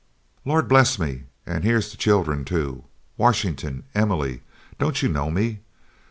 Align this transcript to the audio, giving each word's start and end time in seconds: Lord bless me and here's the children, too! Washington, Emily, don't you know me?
Lord 0.45 0.67
bless 0.67 0.97
me 0.97 1.25
and 1.45 1.63
here's 1.63 1.91
the 1.91 1.95
children, 1.95 2.43
too! 2.43 2.85
Washington, 3.17 3.83
Emily, 3.93 4.41
don't 4.79 4.99
you 5.03 5.09
know 5.09 5.29
me? 5.29 5.59